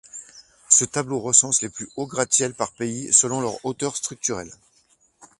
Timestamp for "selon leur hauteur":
3.13-3.95